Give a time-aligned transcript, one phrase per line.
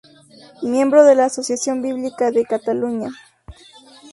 [0.63, 3.11] Miembro de la Asociación Bíblica de Cataluña.